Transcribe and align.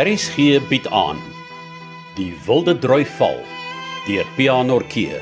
RSG 0.00 0.60
bied 0.68 0.86
aan 0.88 1.18
Die 2.16 2.30
Wilde 2.46 2.72
Droi 2.78 3.02
Val 3.18 3.36
deur 4.06 4.28
Pianorkee 4.36 5.18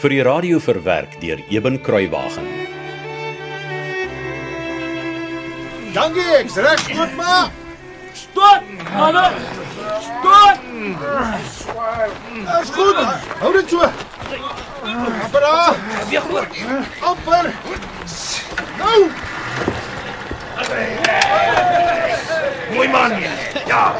vir 0.00 0.12
die 0.14 0.22
radio 0.24 0.60
verwerk 0.64 1.18
deur 1.20 1.42
Eben 1.52 1.76
Kruiwagen. 1.84 2.46
Dankie, 5.92 6.24
ek's 6.38 6.56
reg, 6.56 6.86
goed 6.88 7.12
maar. 7.18 7.50
Stop! 8.16 8.64
Manne! 8.94 9.26
Stop! 10.08 10.64
Is 12.62 12.72
goed. 12.78 13.04
Hou 13.42 13.52
dit 13.58 13.76
so. 13.76 13.92
Daar. 15.36 15.76
Weer 16.08 16.24
hoor. 16.30 16.48
Amper. 17.12 17.52
Nou, 18.78 18.98
Mooi 22.74 22.88
man. 22.88 23.12
Ja. 23.66 23.94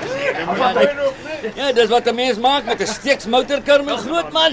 Ja, 1.55 1.73
dis 1.73 1.89
wat 1.89 2.07
'n 2.09 2.15
mens 2.15 2.39
maak 2.39 2.65
met 2.65 2.81
'n 2.81 2.87
steeks 2.87 3.27
motorkar 3.27 3.85
met 3.85 3.99
groot 3.99 4.33
man. 4.33 4.53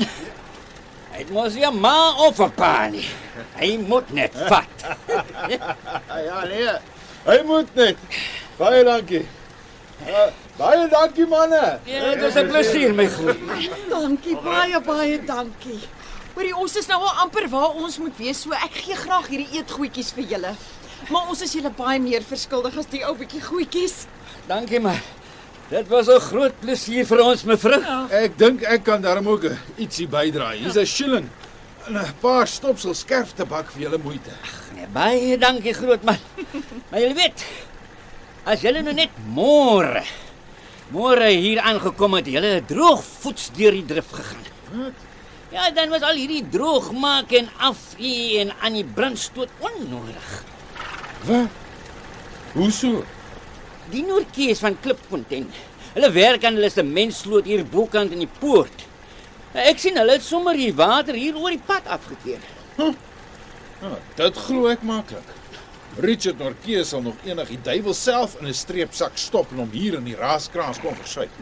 Hy 1.12 1.18
het 1.18 1.30
mos 1.30 1.54
nie 1.54 1.66
'n 1.66 1.80
ma 1.80 2.14
of 2.28 2.40
'n 2.40 2.52
pa 2.52 2.88
nie. 2.88 3.08
Hy 3.56 3.78
moet 3.88 4.14
net 4.14 4.34
vat. 4.48 4.78
ja 6.28 6.44
nee. 6.46 6.74
Hy 7.26 7.42
moet 7.46 7.76
net. 7.76 7.98
Baie 8.58 8.84
dankie. 8.84 9.28
Uh, 10.08 10.30
baie 10.58 10.88
dankie 10.90 11.26
manne. 11.26 11.80
Ja, 11.84 12.16
dis 12.16 12.36
'n 12.36 12.48
plesier 12.48 12.94
my 12.94 13.08
groot. 13.08 13.38
Dankie, 13.90 14.38
baie 14.38 14.82
baie 14.82 15.24
dankie. 15.26 15.80
Hoorie, 16.34 16.56
ons 16.56 16.76
is 16.76 16.88
nou 16.88 17.02
al 17.02 17.16
amper 17.26 17.50
waar 17.50 17.74
ons 17.76 17.98
moet 17.98 18.18
wees, 18.18 18.42
so 18.42 18.52
ek 18.56 18.72
gee 18.86 18.96
graag 18.96 19.28
hierdie 19.28 19.58
eetgoedjies 19.60 20.14
vir 20.16 20.24
julle. 20.24 20.54
Maar 21.10 21.30
ons 21.30 21.42
is 21.42 21.54
julle 21.54 21.72
baie 21.78 22.00
meer 22.00 22.24
verskuldig 22.24 22.78
as 22.78 22.90
die 22.92 23.04
ou 23.08 23.16
bietjie 23.18 23.42
goedjies. 23.42 24.06
Dankie 24.48 24.80
maar. 24.80 25.02
Dit 25.72 25.88
was 25.88 26.08
'n 26.08 26.20
groot 26.20 26.60
plesier 26.60 27.06
vir 27.06 27.20
ons 27.24 27.44
mevrou. 27.44 27.82
Ek 28.12 28.38
dink 28.38 28.64
ek 28.64 28.84
kan 28.84 29.02
daarom 29.02 29.28
ook 29.28 29.46
ietsie 29.78 30.08
bydra. 30.08 30.52
Hier's 30.52 30.78
'n 30.78 30.86
shilling 30.86 31.30
en 31.88 31.98
'n 31.98 32.14
paar 32.22 32.48
stopsel 32.48 32.94
skerf 32.94 33.34
tabak 33.34 33.72
vir 33.72 33.82
julle 33.82 33.98
moeite. 33.98 34.32
Nee, 34.76 34.88
baie 34.88 35.38
dankie 35.38 35.74
groot 35.74 36.04
man. 36.04 36.18
Maar 36.92 37.00
jy 37.00 37.14
weet, 37.14 37.46
as 38.46 38.62
julle 38.62 38.82
nou 38.82 38.94
net 38.94 39.10
môre 39.34 40.04
môre 40.92 41.30
hier 41.32 41.62
aangekom 41.64 42.18
het, 42.20 42.28
julle 42.28 42.62
droogvoets 42.68 43.52
deur 43.56 43.72
die 43.72 43.86
drif 43.88 44.12
gegaan. 44.12 44.46
Wat? 44.72 45.08
Ja, 45.52 45.70
dan 45.76 45.92
was 45.92 46.04
al 46.08 46.20
hierdie 46.20 46.44
droogmaak 46.52 47.32
en 47.36 47.50
afvee 47.60 48.40
en 48.40 48.54
aan 48.64 48.78
die 48.80 48.88
brandstoot 48.88 49.50
onnodig. 49.60 50.30
Wat? 51.26 51.50
Hoe 52.54 52.72
so? 52.72 53.04
Die 53.92 54.04
Noordkees 54.04 54.60
van 54.60 54.78
Klipfontein. 54.80 55.50
Hulle 55.94 56.12
werk 56.16 56.46
aan 56.48 56.56
hulle 56.58 56.70
sementsloot 56.72 57.46
hier 57.50 57.66
bokant 57.68 58.14
in 58.16 58.24
die 58.24 58.32
poort. 58.40 58.86
Ek 59.54 59.80
sien 59.84 59.98
hulle 60.00 60.16
het 60.16 60.24
sommer 60.24 60.56
die 60.56 60.72
water 60.76 61.18
hier 61.20 61.36
oor 61.36 61.52
die 61.52 61.64
pad 61.68 61.88
afgekeer. 61.92 62.44
Ah, 62.80 63.98
dit 64.16 64.38
glo 64.48 64.70
ek 64.72 64.84
maklik. 64.88 65.38
Richard 66.00 66.40
Norke 66.40 66.86
sal 66.88 67.02
nog 67.04 67.18
enig 67.28 67.50
die 67.52 67.60
duiwel 67.66 67.94
self 67.98 68.38
in 68.40 68.48
'n 68.48 68.54
streepsak 68.56 69.18
stop 69.20 69.52
en 69.52 69.58
hom 69.66 69.72
hier 69.72 69.98
in 70.00 70.06
die 70.08 70.16
raaskraans 70.16 70.80
kom 70.80 70.96
versuip. 70.96 71.30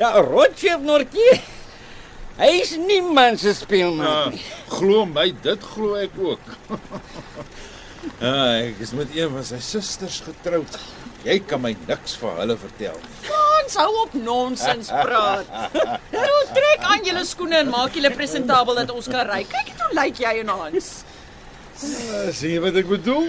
Ja, 0.00 0.08
Rotchef 0.18 0.80
Noordkees. 0.82 1.44
Hy 2.36 2.48
is 2.60 2.72
niemand 2.76 3.40
se 3.40 3.54
speelmaat 3.54 4.32
nie. 4.34 4.40
glo 4.68 5.04
my, 5.06 5.30
dit 5.42 5.62
glo 5.62 5.94
ek 5.94 6.10
ook. 6.18 6.40
ja, 8.20 8.34
ek 8.62 8.80
is 8.84 8.92
met 8.96 9.14
een 9.16 9.32
van 9.32 9.44
sy 9.44 9.58
susters 9.64 10.20
getroud. 10.26 10.78
Jy 11.26 11.40
kan 11.48 11.60
my 11.60 11.72
niks 11.88 12.14
van 12.20 12.36
hulle 12.38 12.56
vertel. 12.60 12.98
Ons 13.66 13.74
hou 13.80 13.88
op 14.04 14.12
nonsens 14.14 14.92
praat. 14.94 15.48
Toe 16.12 16.42
trek 16.54 16.84
aan 16.86 17.02
julle 17.08 17.24
skoene 17.26 17.58
en 17.64 17.72
maak 17.72 17.98
julle 17.98 18.12
presentabel 18.14 18.78
dat 18.82 18.92
ons 18.94 19.08
kan 19.10 19.26
ry. 19.26 19.42
Kyk 19.50 19.72
net 19.72 19.82
hoe 19.82 19.96
lyk 19.98 20.22
jy 20.22 20.34
en 20.44 20.52
Hans. 20.54 20.92
Uh, 21.76 22.30
sien 22.32 22.54
jy 22.54 22.60
wat 22.64 22.78
ek 22.80 22.86
bedoel? 22.88 23.26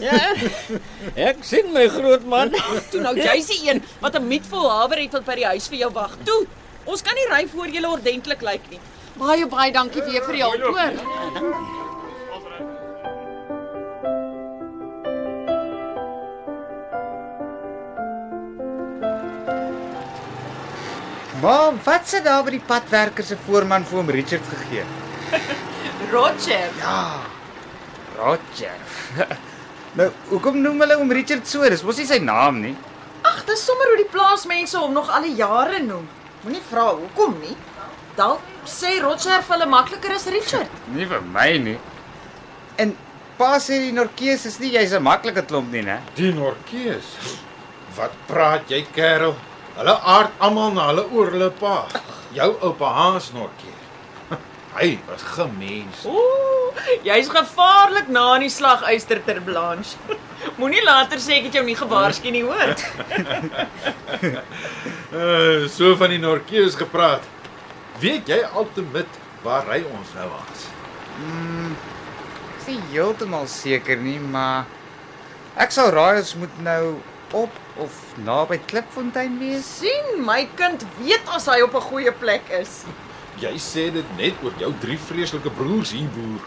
Ja. 0.00 0.20
Ek 1.28 1.42
sien 1.44 1.68
my 1.74 1.88
groot 1.92 2.22
man. 2.24 2.54
Toe 2.92 3.02
nou 3.02 3.12
jy's 3.18 3.50
die 3.50 3.66
een 3.66 3.82
wat 4.00 4.16
'n 4.16 4.24
meatvol 4.30 4.70
haver 4.70 5.02
het 5.02 5.18
wat 5.18 5.26
by 5.26 5.36
die 5.42 5.50
huis 5.50 5.68
vir 5.68 5.78
jou 5.82 5.92
wag. 5.98 6.16
Toe. 6.24 6.46
Ons 6.86 7.02
kan 7.02 7.14
nie 7.14 7.28
ry 7.28 7.44
voor 7.50 7.68
jy 7.68 7.84
ordentlik 7.84 8.40
lyk 8.42 8.70
nie. 8.70 8.80
Baie 9.20 9.46
baie 9.46 9.72
dankie 9.72 10.02
weer 10.02 10.24
vir 10.24 10.32
die 10.38 10.42
hulp, 10.42 10.62
hoor. 10.70 11.89
Maar 21.40 21.72
wat 21.84 22.08
sit 22.08 22.24
daar 22.24 22.42
by 22.44 22.52
die 22.52 22.64
padwerker 22.66 23.24
se 23.24 23.36
voorman 23.46 23.84
vir 23.88 23.98
hom 24.00 24.10
Richard 24.12 24.44
gegee? 24.50 24.84
Roger. 26.12 26.68
Ja. 26.82 27.22
Roger. 28.18 28.76
nou, 29.98 30.10
hoekom 30.28 30.60
noem 30.60 30.84
hulle 30.84 30.98
hom 31.00 31.12
Richard 31.16 31.48
so? 31.48 31.64
Dis 31.72 31.84
mos 31.86 32.00
nie 32.02 32.08
sy 32.10 32.18
naam 32.20 32.60
nie. 32.60 32.74
Ag, 33.24 33.40
dis 33.48 33.64
sommer 33.64 33.88
hoe 33.92 34.00
die 34.02 34.10
plaasmense 34.12 34.76
hom 34.80 34.92
nog 34.96 35.08
al 35.12 35.24
die 35.28 35.36
jare 35.40 35.80
noem. 35.84 36.04
Moenie 36.44 36.62
vra 36.68 36.90
hoekom 36.92 37.38
nie. 37.40 37.56
Dalk 38.20 38.44
sê 38.68 38.98
Roger 39.00 39.40
vir 39.40 39.54
hulle 39.56 39.68
makliker 39.70 40.12
as 40.16 40.26
Richard. 40.28 40.80
Nie 40.96 41.06
vir 41.08 41.22
my 41.24 41.50
nie. 41.62 41.76
En 42.80 42.92
pa 43.38 43.54
sê 43.62 43.78
die 43.86 43.94
Norkees 43.96 44.44
is 44.50 44.58
nie 44.60 44.74
jy's 44.74 44.92
'n 44.92 45.04
maklike 45.04 45.46
klomp 45.48 45.72
nie, 45.72 45.84
né? 45.86 46.00
Die 46.16 46.32
Norkees. 46.36 47.14
Wat 47.96 48.12
praat 48.28 48.68
jy, 48.68 48.82
kerel? 48.92 49.36
Hulle 49.76 49.94
aard 50.14 50.42
almal 50.46 50.74
na 50.74 50.88
hulle 50.90 51.04
oor 51.14 51.30
hulle 51.34 51.50
pa. 51.60 51.76
Jou 52.34 52.50
oupa 52.68 52.90
Hans 52.96 53.30
Norke. 53.34 53.74
Hy 54.76 54.88
was 55.08 55.22
gemens. 55.36 56.04
Ooh, 56.06 56.74
jy's 57.06 57.30
gevaarlik 57.32 58.10
na 58.12 58.26
in 58.38 58.46
die 58.46 58.52
slaguister 58.52 59.22
ter 59.26 59.40
Blanche. 59.44 59.96
Moenie 60.60 60.82
later 60.84 61.20
sê 61.22 61.38
ek 61.40 61.50
het 61.50 61.60
jou 61.60 61.64
nie 61.66 61.76
gewaarsku 61.78 62.32
nie, 62.32 62.44
hoor. 62.46 62.74
Uh, 65.10 65.68
so 65.76 65.94
van 66.00 66.14
die 66.14 66.22
Norkees 66.22 66.78
gepraat. 66.80 67.26
Weet 68.00 68.30
jy 68.32 68.40
altemit 68.56 69.20
waar 69.44 69.66
ry 69.68 69.82
ons 69.84 70.14
nou 70.16 70.28
aan? 70.32 70.50
Ek 72.60 72.76
is 72.76 72.84
heeltemal 72.92 73.48
seker 73.50 73.98
nie, 74.00 74.18
maar 74.20 74.68
ek 75.60 75.72
sal 75.74 75.90
raai 75.92 76.20
ons 76.20 76.36
moet 76.40 76.60
nou 76.64 76.82
op 77.32 77.50
of 77.76 77.92
naby 78.24 78.60
Klipfontein 78.66 79.38
wees. 79.38 79.76
sien, 79.78 80.24
my 80.24 80.48
kind 80.54 80.84
weet 80.98 81.28
as 81.28 81.46
hy 81.46 81.60
op 81.62 81.74
'n 81.74 81.88
goeie 81.90 82.12
plek 82.12 82.48
is. 82.48 82.84
Jy 83.40 83.56
sê 83.56 83.92
dit 83.92 84.16
net 84.16 84.34
oor 84.42 84.52
jou 84.58 84.72
drie 84.80 84.98
vreeslike 84.98 85.50
broers 85.50 85.90
hier 85.90 86.08
boer. 86.08 86.40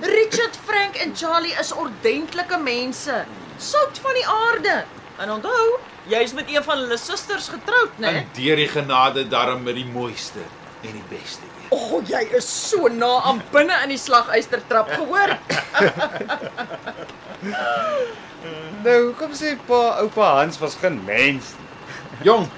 Richard, 0.00 0.56
Frank 0.64 0.96
en 0.96 1.14
Charlie 1.16 1.54
is 1.60 1.72
ordentlike 1.72 2.58
mense. 2.58 3.24
Sout 3.58 3.98
van 4.02 4.14
die 4.18 4.26
aarde. 4.26 4.84
En 5.18 5.30
onthou, 5.30 5.78
jy's 6.10 6.34
met 6.34 6.50
een 6.50 6.62
van 6.62 6.78
hulle 6.78 6.98
susters 6.98 7.48
getroud, 7.48 7.98
né? 8.02 8.12
En 8.20 8.28
deur 8.36 8.56
die 8.56 8.68
genade 8.68 9.28
darm 9.28 9.62
met 9.62 9.78
die 9.78 9.86
mooiste 9.86 10.42
en 10.82 10.92
die 10.92 11.04
beste. 11.08 11.46
O, 11.70 11.76
oh, 11.76 12.00
jy 12.06 12.20
is 12.36 12.48
so 12.68 12.88
na 12.92 13.20
aan 13.30 13.40
binne 13.52 13.76
in 13.86 13.94
die 13.94 13.98
slaguistertrap 13.98 14.90
gehoor. 14.98 15.38
Nou, 18.84 18.98
hoekom 19.06 19.32
sê 19.32 19.54
pa 19.66 19.80
oupa 20.02 20.26
Hans 20.40 20.58
was 20.60 20.76
geen 20.80 21.00
mens 21.04 21.54
nie? 21.56 21.70
Jong. 22.28 22.48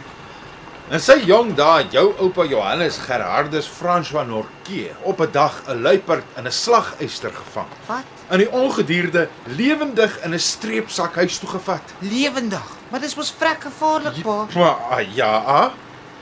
En 0.91 1.01
sy 1.03 1.17
jong 1.27 1.49
het 1.59 1.95
jou 1.95 2.13
oupa 2.23 2.45
Johannes 2.47 2.99
Gerhardus 3.03 3.67
François 3.67 4.27
Norke 4.27 4.91
op 5.03 5.21
'n 5.21 5.31
dag 5.33 5.63
'n 5.67 5.83
luiperd 5.83 6.25
in 6.37 6.47
'n 6.47 6.53
slaguister 6.53 7.33
gevang. 7.35 7.67
Wat? 7.87 8.07
In 8.31 8.39
die 8.39 8.51
ongedierde 8.51 9.29
lewendig 9.45 10.21
in 10.25 10.35
'n 10.35 10.39
streepsak 10.39 11.15
huis 11.15 11.39
toe 11.39 11.49
gevat. 11.49 11.83
Lewendig. 11.99 12.67
Maar 12.89 13.01
dis 13.01 13.15
mos 13.15 13.35
vrek 13.39 13.63
gevaarlik, 13.63 14.23
pa. 14.23 14.47
Maar 14.55 14.77
ah, 14.91 15.15
ja, 15.15 15.37
ah, 15.37 15.71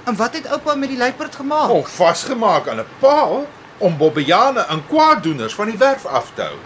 En 0.04 0.16
wat 0.16 0.34
het 0.34 0.46
oupa 0.46 0.74
met 0.74 0.88
die 0.88 0.98
luiperd 0.98 1.34
gemaak? 1.34 1.70
om 1.70 1.84
vasgemaak 1.86 2.68
aan 2.68 2.78
'n 2.78 2.86
paal 2.98 3.46
om 3.78 3.96
bobbejane 3.96 4.60
en 4.60 4.86
kwaaddoeners 4.86 5.54
van 5.54 5.66
die 5.66 5.78
werf 5.78 6.06
af 6.06 6.30
te 6.34 6.42
hou. 6.42 6.56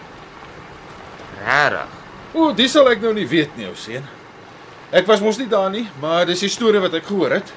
Regtig? 1.45 1.97
O, 2.33 2.51
dis 2.53 2.71
sal 2.71 2.89
ek 2.91 3.01
nou 3.01 3.13
nie 3.13 3.27
weet 3.29 3.55
nie, 3.57 3.65
ou 3.69 3.75
seun. 3.77 4.05
Ek 4.93 5.07
was 5.09 5.21
mos 5.21 5.37
nie 5.37 5.49
daar 5.49 5.69
nie, 5.73 5.87
maar 6.01 6.25
dis 6.29 6.41
die 6.45 6.51
storie 6.51 6.81
wat 6.81 6.93
ek 6.97 7.07
gehoor 7.09 7.37
het. 7.39 7.51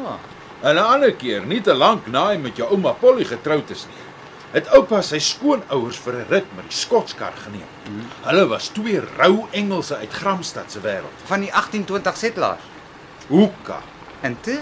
Oh. 0.00 0.16
En 0.62 0.76
'n 0.76 0.84
ander 0.94 1.12
keer, 1.12 1.42
nie 1.46 1.60
te 1.60 1.74
lank 1.74 2.06
na 2.06 2.28
hy 2.28 2.36
met 2.36 2.56
jou 2.56 2.68
ouma 2.70 2.92
Polly 2.92 3.24
getroud 3.24 3.70
is 3.70 3.86
nie, 3.86 4.02
het 4.52 4.68
oupa 4.76 5.02
sy 5.02 5.18
skoonouers 5.18 5.98
vir 6.04 6.14
'n 6.14 6.28
rit 6.28 6.56
met 6.56 6.68
die 6.68 6.76
skotskar 6.76 7.32
geneem. 7.44 7.68
Hmm. 7.84 8.06
Hulle 8.22 8.46
was 8.48 8.68
twee 8.68 9.00
rou 9.18 9.46
Engelse 9.50 9.96
uit 9.96 10.12
Gramstad 10.12 10.72
se 10.72 10.80
wêreld. 10.80 11.18
Van 11.24 11.40
die 11.40 11.50
1820 11.50 12.16
setlaars. 12.16 12.62
Hoeka. 13.28 13.80
En 14.20 14.36
toe? 14.40 14.60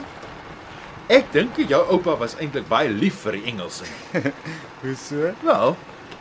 Ek 1.06 1.32
dink 1.32 1.56
jou 1.56 1.82
oupa 1.90 2.16
was 2.16 2.36
eintlik 2.36 2.68
baie 2.68 2.88
lief 2.88 3.14
vir 3.24 3.32
die 3.32 3.44
Engelse. 3.44 3.84
Hoe 4.82 4.94
so? 4.94 5.32
Wel, 5.42 5.76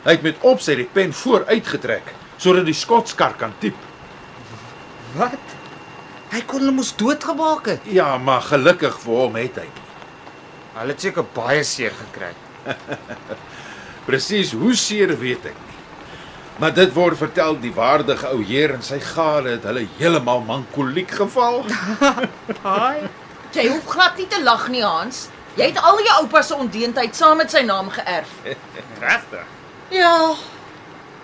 hy 0.06 0.16
het 0.16 0.25
met 0.25 0.44
opset 0.48 0.80
die 0.80 0.90
pen 0.94 1.13
vooruit 1.13 1.68
getrek 1.68 2.13
sodat 2.40 2.68
die 2.69 2.78
skotskar 2.78 3.34
kan 3.40 3.51
tiep. 3.60 3.75
Wat? 5.18 5.56
Hy 6.30 6.40
kon 6.48 6.62
hulle 6.62 6.75
mos 6.78 6.94
doodgemaak 6.96 7.66
het. 7.74 7.88
Ja, 7.92 8.13
maar 8.18 8.46
gelukkig 8.48 8.96
vir 9.04 9.24
hom 9.24 9.36
het 9.40 9.57
hy. 9.60 9.66
Hulle 10.78 10.94
het 10.94 11.04
seker 11.04 11.25
baie 11.36 11.66
seer 11.68 11.96
gekry. 11.98 12.31
Presies 14.07 14.54
hoe 14.56 14.75
seer 14.78 15.16
weet 15.19 15.50
ek 15.51 15.57
nie. 15.57 15.68
Maar 16.60 16.74
dit 16.75 16.94
word 16.96 17.19
vertel 17.19 17.57
die 17.60 17.74
waardige 17.75 18.31
ou 18.31 18.40
heer 18.44 18.75
en 18.75 18.81
sy 18.84 19.00
gade 19.04 19.57
het 19.57 19.68
hulle 19.68 19.86
heeltemal 19.98 20.44
mankoliek 20.48 21.12
geval. 21.22 21.63
Haai. 22.66 23.07
Jy 23.56 23.69
hoef 23.72 23.88
glad 23.90 24.19
nie 24.19 24.28
te 24.30 24.42
lag 24.44 24.68
nie, 24.69 24.84
Hans. 24.86 25.28
Jy 25.57 25.72
het 25.72 25.80
al 25.81 26.00
jou 26.04 26.18
oupa 26.22 26.44
se 26.46 26.56
ondeentheid 26.56 27.16
saam 27.16 27.40
met 27.42 27.51
sy 27.51 27.63
naam 27.66 27.90
geërf. 27.92 28.36
Regtig? 29.01 29.56
Ja. 29.89 30.36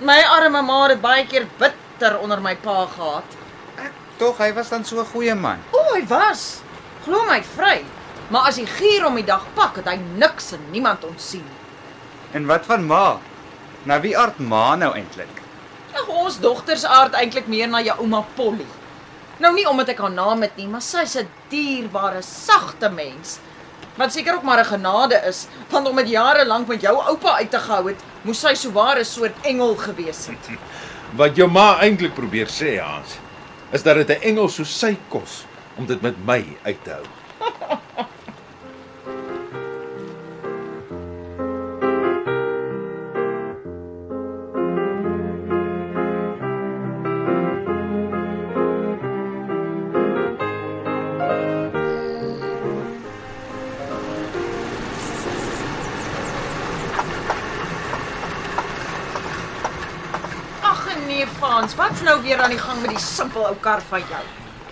My 0.02 0.22
arme 0.26 0.62
ma 0.66 0.88
het 0.90 1.02
baie 1.02 1.26
keer 1.30 1.46
bitter 1.60 2.18
onder 2.20 2.42
my 2.42 2.56
pa 2.56 2.86
gehad. 2.90 3.36
Ek 3.78 3.94
tog 4.18 4.40
hy 4.42 4.52
was 4.54 4.70
dan 4.70 4.86
so 4.86 5.00
'n 5.00 5.06
goeie 5.06 5.36
man. 5.36 5.62
O, 5.72 5.94
hy 5.94 6.02
was. 6.08 6.62
Glo 7.06 7.24
my, 7.26 7.44
vry. 7.44 7.86
Maar 8.30 8.48
as 8.50 8.58
hy 8.58 8.66
gier 8.66 9.06
om 9.06 9.16
die 9.16 9.26
dag 9.26 9.46
pak, 9.54 9.76
het 9.76 9.86
hy 9.86 10.00
niks 10.18 10.52
en 10.52 10.72
niemand 10.72 11.04
ontsien. 11.06 11.46
En 12.34 12.46
wat 12.46 12.66
van 12.66 12.86
ma? 12.86 13.20
Na 13.84 14.00
wie 14.02 14.18
aard 14.18 14.40
ma 14.40 14.76
nou 14.76 14.94
eintlik? 14.96 15.42
Ag, 15.94 16.08
ons 16.08 16.40
dogters 16.40 16.86
aard 16.86 17.14
eintlik 17.14 17.48
meer 17.48 17.68
na 17.68 17.82
jou 17.82 18.00
ouma 18.00 18.26
Polly. 18.36 18.66
Nou 19.38 19.54
nie 19.54 19.68
omdat 19.70 19.90
ek 19.90 20.00
haar 20.00 20.12
naam 20.12 20.42
het 20.42 20.56
nie, 20.58 20.68
maar 20.68 20.82
sy's 20.82 21.16
'n 21.16 21.30
dierbare, 21.50 22.22
sagte 22.22 22.90
mens. 22.90 23.40
Wat 23.96 24.12
seker 24.12 24.36
ook 24.36 24.44
maar 24.44 24.60
'n 24.60 24.66
genade 24.66 25.22
is, 25.28 25.48
want 25.70 25.88
om 25.88 25.96
dit 25.96 26.10
jare 26.10 26.46
lank 26.46 26.68
met 26.68 26.82
jou 26.82 26.96
oupa 26.98 27.36
uit 27.38 27.52
te 27.52 27.60
gehou 27.60 27.88
het, 27.88 28.02
moes 28.26 28.42
sy 28.42 28.56
souware 28.58 29.00
'n 29.00 29.06
soort 29.06 29.36
engel 29.46 29.76
gewees 29.76 30.26
het. 30.28 30.58
Wat 31.20 31.36
jou 31.38 31.48
ma 31.48 31.78
eintlik 31.82 32.16
probeer 32.16 32.50
sê, 32.50 32.80
Hans, 32.82 33.20
is 33.72 33.84
dat 33.84 33.96
dit 33.96 34.10
'n 34.10 34.22
engel 34.32 34.50
soos 34.50 34.80
sy 34.80 34.98
kos 35.10 35.46
om 35.78 35.86
dit 35.86 36.02
met 36.02 36.18
my 36.26 36.42
uit 36.64 36.84
te 36.84 36.92
hou. 36.92 37.06
Frans, 61.56 61.76
wat's 61.76 62.02
nou 62.04 62.22
weer 62.22 62.42
aan 62.44 62.52
die 62.52 62.60
gang 62.60 62.82
met 62.84 62.92
die 62.92 63.00
simpel 63.00 63.46
ou 63.48 63.54
kar 63.64 63.80
van 63.88 64.02
jou? 64.10 64.24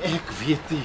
Ek 0.03 0.31
weet 0.41 0.71
nie. 0.73 0.83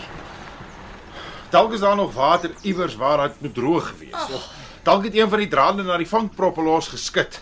Dalk 1.51 1.73
is 1.75 1.83
daar 1.83 1.97
nog 1.99 2.13
water 2.15 2.53
iewers 2.63 2.95
waar 3.01 3.25
dit 3.25 3.41
moet 3.43 3.55
droog 3.57 3.89
wees. 3.99 4.29
Of 4.31 4.45
dalk 4.87 5.09
het 5.09 5.17
een 5.19 5.27
van 5.33 5.43
die 5.43 5.49
drade 5.51 5.83
na 5.83 5.97
die 5.99 6.07
vangproppe 6.07 6.63
los 6.63 6.93
geskit. 6.95 7.41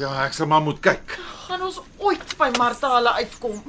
Ja, 0.00 0.14
ek 0.24 0.32
sal 0.32 0.48
maar 0.48 0.64
moet 0.64 0.80
kyk. 0.80 1.18
Gaan 1.44 1.62
ons 1.68 1.82
ooit 2.00 2.32
by 2.40 2.48
Martha 2.56 2.94
hulle 2.94 3.12
uitkom? 3.20 3.60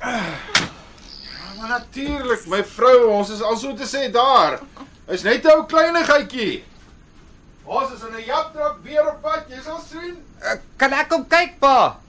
Maar 0.00 1.68
natuurlik, 1.78 2.44
my 2.44 2.60
vrou, 2.76 3.08
ons 3.16 3.32
is 3.32 3.40
al 3.40 3.56
so 3.56 3.72
te 3.76 3.88
sê 3.88 4.10
daar. 4.12 4.60
Is 5.08 5.24
net 5.24 5.48
'n 5.48 5.56
ou 5.56 5.64
kleinigheidjie. 5.64 6.60
Ons 7.64 7.92
is 7.92 8.02
in 8.02 8.14
'n 8.14 8.24
japtrap 8.24 8.82
weer 8.82 9.08
op 9.08 9.22
pad, 9.22 9.44
jy 9.48 9.60
sal 9.62 9.80
sien. 9.80 10.16
Uh, 10.42 10.56
kan 10.76 10.92
ek 10.92 11.08
kom 11.08 11.26
kyk, 11.28 11.58
pa? 11.60 12.00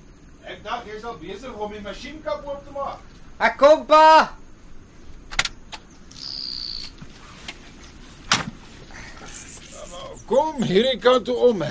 Ek 0.46 0.64
dink 0.64 0.86
jy's 0.86 1.04
al 1.04 1.18
besig 1.18 1.54
om 1.54 1.72
die 1.72 1.82
masjienkap 1.82 2.46
oop 2.48 2.66
te 2.66 2.72
maak. 2.72 3.00
Ek 3.40 3.58
kom, 3.58 3.86
pa. 3.86 4.34
Kom 10.32 10.62
hierdie 10.64 11.00
kant 11.00 11.26
toe 11.28 11.36
om. 11.50 11.64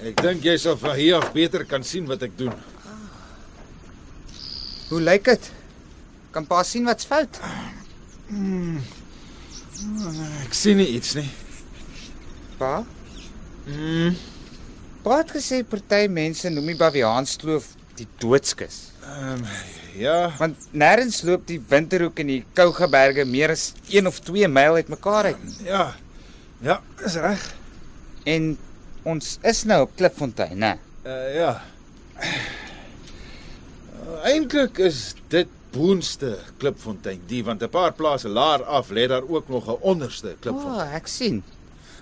Ek 0.00 0.16
dink 0.20 0.44
jy 0.44 0.56
sal 0.60 0.76
van 0.80 0.96
hier 0.96 1.16
af 1.16 1.32
beter 1.32 1.64
kan 1.64 1.82
sien 1.82 2.06
wat 2.06 2.22
ek 2.22 2.36
doen. 2.36 2.52
Hoe 4.90 5.00
lyk 5.00 5.24
dit? 5.24 5.50
Kan 6.34 6.46
pa 6.46 6.62
sien 6.62 6.84
wat's 6.84 7.08
fout? 7.08 7.40
Ek 10.44 10.54
sien 10.54 10.76
nie 10.76 10.88
iets 10.96 11.14
nie. 11.18 11.28
Pa? 12.60 12.84
Mm, 13.66 14.16
Pa 15.04 15.16
het 15.22 15.30
gesê 15.32 15.62
party 15.64 16.02
mense 16.12 16.50
noem 16.52 16.66
die 16.74 16.76
Baviaanskloof 16.80 17.70
die 17.96 18.06
doodskus. 18.20 18.90
ehm 19.04 19.44
ja, 19.96 20.30
Want 20.38 20.56
nêrens 20.72 21.22
loop 21.26 21.46
die 21.48 21.58
Winterhoek 21.68 22.20
en 22.22 22.28
die 22.30 22.42
Kougaberge 22.54 23.24
meer 23.24 23.50
as 23.56 23.70
1 23.88 24.06
of 24.06 24.20
2 24.28 24.48
myl 24.48 24.76
uitmekaar 24.78 25.24
uit. 25.32 25.44
nie. 25.44 25.66
ja. 25.66 25.94
Ja, 26.62 26.80
is 27.04 27.14
reg. 27.16 27.40
En 28.28 28.58
ons 29.08 29.38
is 29.42 29.62
nou 29.64 29.82
op 29.86 29.94
Klipfontein, 29.96 30.58
né? 30.60 30.74
Uh 31.08 31.34
ja. 31.34 31.62
Eintlik 34.28 34.78
is 34.84 35.14
dit 35.32 35.48
boonste 35.72 36.34
Klipfontein, 36.60 37.22
die 37.30 37.40
want 37.44 37.62
'n 37.62 37.68
paar 37.72 37.92
plase 37.96 38.28
laer 38.28 38.62
af 38.64 38.90
lê 38.90 39.06
daar 39.08 39.22
ook 39.28 39.48
nog 39.48 39.66
'n 39.68 39.78
onderste 39.80 40.28
O, 40.28 40.36
Klipfontein. 40.40 40.88
oh, 40.88 40.94
ek 40.94 41.06
sien. 41.06 41.42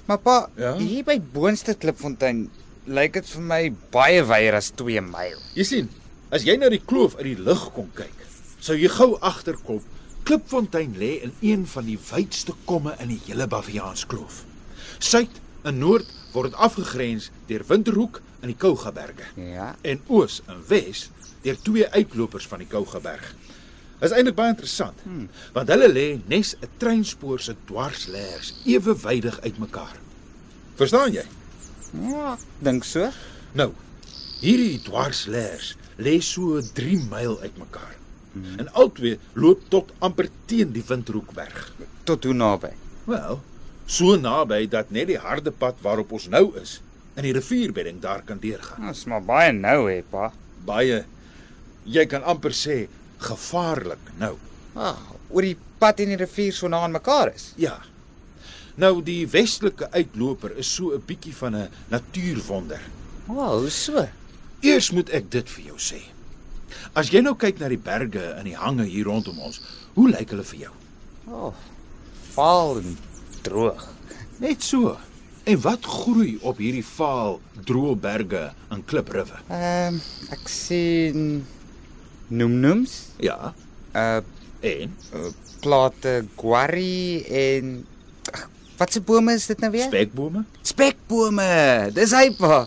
Maar 0.09 0.19
pa, 0.25 0.37
Ja? 0.57 0.75
hier 0.81 1.05
by 1.05 1.19
boonste 1.21 1.75
Klipfontein 1.77 2.47
lyk 2.89 3.13
dit 3.19 3.27
vir 3.35 3.43
my 3.45 3.61
baie 3.93 4.23
wyer 4.25 4.57
as 4.57 4.71
2 4.81 5.03
myl. 5.05 5.37
Jy 5.55 5.65
sien, 5.69 5.91
as 6.33 6.47
jy 6.49 6.57
na 6.57 6.71
die 6.73 6.81
kloof 6.81 7.19
uit 7.21 7.27
die 7.29 7.43
lug 7.45 7.67
kom 7.77 7.91
kyk, 7.95 8.25
sou 8.61 8.77
jy 8.79 8.89
gou 8.89 9.11
agterkom 9.21 9.83
Klipfontein 10.29 10.95
lê 11.01 11.19
in 11.25 11.33
een 11.45 11.67
van 11.67 11.85
die 11.89 11.99
wydste 12.11 12.53
komme 12.69 12.95
in 13.01 13.09
die 13.15 13.21
hele 13.27 13.47
Baviaanskloof. 13.49 14.43
Suid 14.99 15.39
en 15.65 15.79
noord 15.81 16.09
word 16.35 16.51
dit 16.51 16.59
afgegrens 16.61 17.31
deur 17.49 17.65
Winterhoek 17.69 18.21
en 18.43 18.49
die 18.53 18.57
Kougaberge. 18.57 19.29
Ja. 19.37 19.75
en 19.83 20.01
oos 20.09 20.41
en 20.49 20.61
wes 20.69 21.11
deur 21.43 21.57
twee 21.65 21.87
uitlopers 21.95 22.47
van 22.49 22.59
die 22.65 22.69
Kougaberg. 22.69 23.35
Is 23.99 24.13
eintlik 24.15 24.37
baie 24.39 24.53
interessant, 24.53 25.01
hmm. 25.03 25.27
want 25.57 25.71
hulle 25.73 25.89
lê 25.91 26.07
nes 26.31 26.55
'n 26.55 26.71
treinspoor 26.79 27.41
se 27.43 27.55
dwarsleers 27.67 28.53
ewewydig 28.63 29.41
uitmekaar. 29.43 29.97
Verstaan 30.79 31.13
jy? 31.13 31.25
Ja, 32.07 32.37
dink 32.63 32.87
so. 32.87 33.11
Nou, 33.59 33.73
hierdie 34.39 34.79
dwarsleers 34.87 35.75
lê 35.99 36.21
so 36.23 36.63
3 36.63 37.01
myl 37.11 37.41
uitmekaar. 37.43 37.97
Hmm. 38.33 38.55
En 38.63 38.71
albei 38.73 39.19
loop 39.35 39.67
tot 39.69 39.91
amper 39.99 40.31
teen 40.47 40.71
die 40.73 40.85
Windhoekberg. 40.87 41.73
Tot 42.07 42.25
hoe 42.25 42.35
naby? 42.35 42.71
Wel, 43.11 43.43
so 43.87 44.15
naby 44.15 44.69
dat 44.71 44.95
net 44.95 45.11
die 45.11 45.19
harde 45.19 45.51
pad 45.51 45.83
waarop 45.83 46.13
ons 46.13 46.29
nou 46.31 46.53
is, 46.61 46.79
in 47.19 47.27
die 47.27 47.35
rivierbedding 47.35 47.99
daar 48.01 48.23
kan 48.23 48.39
deurgaan. 48.39 48.93
Ons 48.93 49.09
maar 49.11 49.25
baie 49.27 49.53
nou 49.53 49.91
hè, 49.91 50.03
pa. 50.07 50.31
Baie 50.65 51.03
jy 51.89 52.05
kan 52.07 52.25
amper 52.29 52.55
sê 52.55 52.85
gevaarlik 53.19 54.13
nou. 54.19 54.35
Ah, 54.79 54.99
oor 55.31 55.43
die 55.43 55.57
pad 55.79 56.01
en 56.01 56.13
die 56.13 56.21
rivier 56.21 56.55
so 56.55 56.69
na 56.69 56.83
aan 56.85 56.95
mekaar 56.95 57.33
is. 57.35 57.53
Ja. 57.57 57.79
Nou 58.79 59.01
die 59.03 59.27
westelike 59.31 59.89
uitloper 59.91 60.55
is 60.57 60.71
so 60.75 60.95
'n 60.95 61.03
bietjie 61.07 61.35
van 61.35 61.57
'n 61.57 61.69
natuurwonder. 61.89 62.81
Oh, 63.27 63.59
hoe 63.59 63.71
so? 63.71 64.07
Eers 64.61 64.91
moet 64.91 65.11
ek 65.11 65.31
dit 65.31 65.51
vir 65.51 65.65
jou 65.65 65.77
sê. 65.77 66.01
As 66.93 67.11
jy 67.11 67.21
nou 67.21 67.35
kyk 67.35 67.59
na 67.59 67.69
die 67.69 67.79
berge 67.79 68.23
en 68.39 68.45
die 68.45 68.57
hange 68.57 68.85
hier 68.85 69.05
rondom 69.05 69.39
ons, 69.39 69.61
hoe 69.95 70.09
lyk 70.11 70.31
hulle 70.31 70.45
vir 70.45 70.59
jou? 70.59 70.73
Oh, 71.27 71.55
vaal 72.35 72.79
en 72.79 72.97
droog. 73.43 73.89
Net 74.39 74.63
so. 74.63 74.97
En 75.49 75.61
wat 75.61 75.85
groei 75.85 76.39
op 76.43 76.59
hierdie 76.61 76.85
vaal, 76.85 77.41
droë 77.65 77.95
berge 77.97 78.43
en 78.69 78.85
klipriwe? 78.85 79.39
Ehm, 79.49 79.95
um, 79.95 80.01
ek 80.31 80.49
sien 80.49 81.47
noemnoems, 82.29 82.99
Ja, 83.19 83.55
uh 83.95 84.21
en 84.61 84.91
plate 85.63 86.25
guarri 86.37 87.23
en 87.31 87.87
ag, 88.33 88.49
wat 88.77 88.93
se 88.93 89.01
bome 89.01 89.33
is 89.39 89.47
dit 89.47 89.61
nou 89.63 89.71
weer? 89.71 89.87
spekbome? 89.87 90.45
Spekbome. 90.67 91.91
Dis 91.95 92.11
hy 92.11 92.33
pa. 92.35 92.65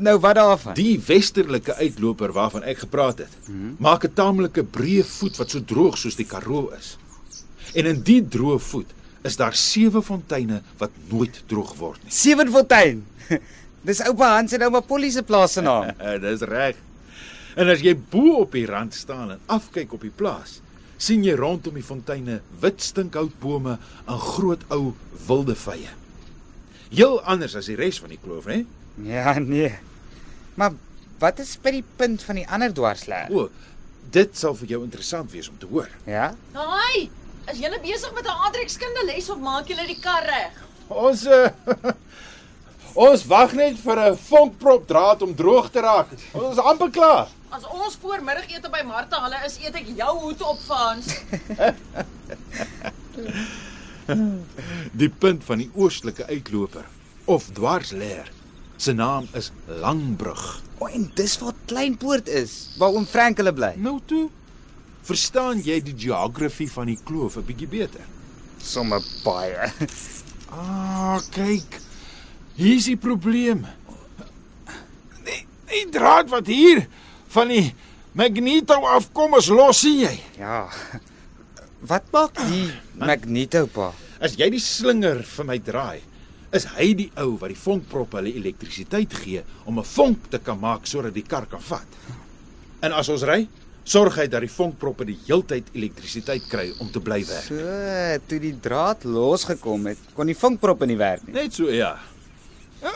Nou 0.00 0.18
wat 0.20 0.34
daarvan? 0.34 0.74
Die 0.74 0.96
westerlike 1.06 1.74
uitloper 1.74 2.32
waarvan 2.32 2.62
ek 2.62 2.78
gepraat 2.78 3.18
het, 3.18 3.36
hmm. 3.46 3.76
maak 3.78 4.04
'n 4.04 4.12
taamlike 4.14 4.64
breë 4.64 5.04
voet 5.04 5.36
wat 5.36 5.50
so 5.50 5.60
droog 5.64 5.98
soos 5.98 6.16
die 6.16 6.26
Karoo 6.26 6.72
is. 6.78 6.96
En 7.74 7.86
in 7.86 8.02
die 8.02 8.22
droë 8.24 8.58
voet 8.58 8.90
is 9.22 9.36
daar 9.36 9.54
sewe 9.54 10.02
fonteine 10.02 10.62
wat 10.78 10.90
nooit 11.10 11.42
droog 11.46 11.74
word 11.76 12.02
nie. 12.04 12.12
Sewenfontein. 12.12 13.04
Dis 13.88 14.00
oupa 14.00 14.34
Hans 14.34 14.52
en 14.52 14.62
ouma 14.62 14.80
Polly 14.80 15.10
se 15.10 15.22
plaas 15.22 15.52
se 15.52 15.60
naam. 15.60 15.92
Dis 16.24 16.40
reg. 16.40 16.76
En 17.58 17.70
as 17.72 17.82
jy 17.82 17.94
bo 17.98 18.38
op 18.44 18.54
die 18.54 18.66
rand 18.68 18.94
staan 18.94 19.32
en 19.34 19.40
afkyk 19.50 19.92
op 19.96 20.04
die 20.06 20.14
plaas, 20.14 20.60
sien 20.98 21.24
jy 21.26 21.34
rondom 21.38 21.78
die 21.78 21.86
fonteine 21.86 22.40
wit 22.62 22.82
stinkhoutbome 22.82 23.78
en 24.06 24.20
groot 24.32 24.62
ou 24.74 24.94
wilde 25.26 25.56
vye. 25.58 25.90
Heel 26.90 27.18
anders 27.22 27.56
as 27.58 27.68
die 27.70 27.78
res 27.78 27.98
van 28.02 28.14
die 28.14 28.20
kloof, 28.22 28.46
hè? 28.50 28.62
Ja, 29.06 29.38
nee. 29.38 29.74
Maar 30.58 30.78
wat 31.18 31.42
is 31.42 31.56
by 31.62 31.74
die 31.78 31.86
punt 31.98 32.22
van 32.26 32.38
die 32.40 32.46
ander 32.46 32.72
dwarsleer? 32.74 33.30
O, 33.34 33.50
Dit 34.08 34.38
sal 34.40 34.54
vir 34.56 34.70
jou 34.72 34.78
interessant 34.86 35.28
wees 35.34 35.50
om 35.50 35.56
te 35.60 35.68
hoor. 35.68 35.88
Ja? 36.08 36.30
Haai, 36.54 37.10
is 37.52 37.58
julle 37.60 37.80
besig 37.82 38.12
met 38.16 38.24
'n 38.24 38.40
aardrykskunde 38.44 39.04
les 39.04 39.28
of 39.30 39.38
maak 39.38 39.68
julle 39.68 39.86
die 39.86 40.00
kar 40.00 40.24
reg? 40.24 40.54
Ons 40.88 41.26
uh, 41.26 41.50
ons 43.08 43.24
wag 43.28 43.52
net 43.52 43.76
vir 43.76 44.00
'n 44.00 44.16
vonkprop 44.16 44.86
draad 44.88 45.22
om 45.22 45.34
droog 45.34 45.68
te 45.70 45.80
raak. 45.80 46.08
Ons 46.32 46.56
is 46.56 46.64
amper 46.64 46.90
klaar. 46.90 47.28
As 47.48 47.64
ons 47.64 47.96
voormiddagete 48.02 48.68
by 48.72 48.82
Martha 48.84 49.22
hulle 49.24 49.38
is, 49.46 49.54
eet 49.62 49.76
ek 49.80 49.86
jou 49.96 50.10
hoed 50.20 50.42
op 50.44 50.58
vir 50.66 50.76
Hans. 50.82 51.06
Die 55.02 55.08
punt 55.08 55.44
van 55.44 55.58
die 55.60 55.70
oostelike 55.76 56.24
uitloper 56.28 56.84
of 57.28 57.48
dwarsleer. 57.56 58.28
Sy 58.80 58.94
naam 58.96 59.26
is 59.36 59.50
Langbrug. 59.82 60.44
O, 60.78 60.86
en 60.86 61.08
dis 61.18 61.34
waar 61.42 61.56
Kleinpoort 61.68 62.28
is, 62.30 62.70
waar 62.80 62.94
oom 62.94 63.08
Frank 63.08 63.40
hulle 63.42 63.52
bly. 63.52 63.72
Nou 63.80 63.98
toe, 64.08 64.28
verstaan 65.08 65.60
jy 65.64 65.80
die 65.84 65.96
geografie 66.06 66.70
van 66.72 66.86
die 66.92 67.00
kloof 67.04 67.36
'n 67.36 67.44
bietjie 67.48 67.68
beter? 67.68 68.04
Somme 68.62 69.00
baie. 69.24 69.72
Ah, 70.48 71.20
kyk. 71.34 71.80
Hier's 72.56 72.86
die 72.88 72.96
probleem. 72.96 73.66
Die, 75.26 75.42
die 75.68 75.84
draad 75.92 76.30
wat 76.32 76.46
hier 76.46 76.86
van 77.34 77.48
die 77.52 77.74
magneto 78.18 78.78
afkom 78.88 79.36
is 79.38 79.48
los, 79.52 79.82
sien 79.84 80.02
jy? 80.06 80.14
Ja. 80.38 80.66
Wat 81.88 82.08
maak 82.12 82.40
die 82.48 82.68
magneto 82.98 83.66
pa? 83.70 83.92
As 84.20 84.34
jy 84.38 84.48
die 84.50 84.62
slinger 84.62 85.22
vir 85.22 85.46
my 85.46 85.58
draai, 85.62 86.00
is 86.50 86.64
hy 86.78 86.88
die 86.96 87.08
ou 87.20 87.36
wat 87.38 87.52
die 87.52 87.60
vonkprop 87.60 88.16
hulle 88.18 88.32
elektrisiteit 88.40 89.12
gee 89.22 89.42
om 89.66 89.78
'n 89.78 89.84
vonk 89.84 90.30
te 90.30 90.38
kan 90.38 90.58
maak 90.58 90.86
sodat 90.86 91.14
die 91.14 91.22
kar 91.22 91.46
kan 91.46 91.60
vat. 91.60 91.86
En 92.82 92.92
as 92.92 93.08
ons 93.08 93.22
ry, 93.22 93.46
sorg 93.84 94.16
hy 94.16 94.26
dat 94.26 94.40
die 94.40 94.50
vonkproppe 94.52 95.04
die 95.04 95.18
heeltyd 95.26 95.70
elektrisiteit 95.74 96.48
kry 96.48 96.72
om 96.80 96.90
te 96.90 97.00
bly 97.00 97.24
werk. 97.26 97.44
So, 97.48 97.56
toe 98.28 98.38
die 98.40 98.54
draad 98.60 99.04
losgekom 99.04 99.86
het, 99.86 99.98
kon 100.14 100.26
die 100.26 100.34
vinkprop 100.34 100.84
nie 100.86 100.96
werk 100.96 101.26
nie. 101.26 101.34
Net 101.34 101.54
so 101.54 101.70
ja. 101.70 101.98
Ja, 102.82 102.92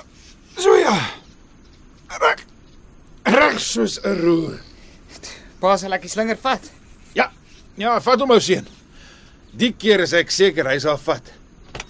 So 0.58 0.76
ja. 0.76 0.92
Soos 3.62 3.98
'n 4.02 4.18
roer. 4.18 4.58
Pa 5.60 5.76
sal 5.78 5.94
ek 5.94 6.02
die 6.02 6.10
slinger 6.10 6.38
vat. 6.42 6.70
Ja. 7.14 7.30
Ja, 7.78 8.00
vat 8.00 8.20
hom 8.20 8.34
ou 8.34 8.40
seun. 8.40 8.66
Die 9.52 9.72
keer 9.72 10.02
is 10.02 10.12
ek 10.12 10.30
seker 10.30 10.66
hy 10.68 10.78
sal 10.82 10.98
vat. 10.98 11.32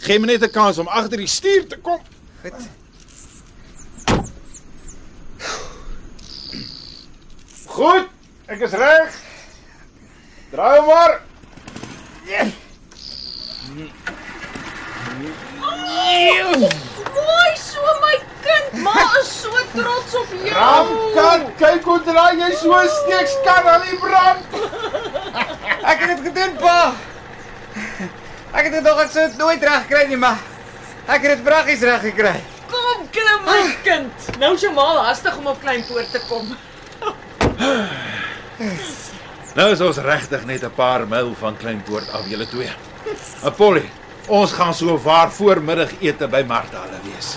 Gee 0.05 0.19
my 0.19 0.27
net 0.27 0.43
'n 0.43 0.53
kans 0.53 0.79
om 0.79 0.89
agter 0.89 1.19
die 1.19 1.27
stuur 1.27 1.69
te 1.69 1.77
kom. 1.77 2.01
Goed. 2.43 2.69
Goed, 7.67 8.09
ek 8.47 8.61
is 8.61 8.73
reg. 8.73 9.15
Draai 10.53 10.79
hom 10.79 10.87
maar. 10.87 11.21
Mooi 13.75 13.93
so 16.37 16.59
my 16.59 16.69
kind, 16.69 16.92
ma 18.73 18.95
is 19.21 19.31
so 19.41 19.51
trots 19.75 20.15
op 20.15 20.33
jou. 20.33 20.53
Ramkan, 20.57 21.47
kyk 21.61 21.85
hoe 21.85 22.01
draai 22.07 22.39
jy 22.41 22.51
so 22.61 22.79
steeks 22.89 23.35
kan 23.45 23.67
al 23.75 23.85
die 23.89 23.99
brand. 24.01 24.57
Ek 25.83 25.99
het 25.99 26.09
dit 26.17 26.25
gedoen, 26.29 26.57
pa. 26.61 26.93
Ek 28.53 28.65
het 28.69 28.73
dit 28.73 28.85
nog 28.85 28.99
ek 29.01 29.13
sou 29.13 29.27
dit 29.27 29.39
nooit 29.41 29.63
reg 29.65 29.87
kry 29.89 30.03
nie, 30.09 30.19
maar 30.21 30.41
ek 31.07 31.23
het 31.25 31.31
dit 31.37 31.45
braggies 31.45 31.85
reg 31.89 32.03
gekry. 32.11 32.35
Kom 32.73 33.07
klim 33.13 33.47
my 33.47 33.63
kind. 33.85 34.29
Nou 34.41 34.55
is 34.57 34.65
jou 34.65 34.73
ma 34.77 34.89
hastig 35.09 35.37
om 35.41 35.47
op 35.53 35.61
Kleinpoort 35.61 36.13
te 36.13 36.21
kom. 36.29 36.53
Nou 39.57 39.67
is 39.73 39.81
ons 39.85 39.99
regtig 40.05 40.45
net 40.49 40.63
'n 40.65 40.73
paar 40.77 41.07
myl 41.09 41.35
van 41.41 41.57
Kleinpoort 41.57 42.09
af 42.13 42.29
julle 42.29 42.47
twee. 42.49 42.73
Apolly, 43.45 43.91
ons 44.29 44.53
gaan 44.53 44.75
so 44.75 44.99
waar 44.99 45.31
voormiddagete 45.31 46.29
by 46.29 46.45
Martha 46.47 46.81
hulle 46.87 47.01
wees. 47.05 47.37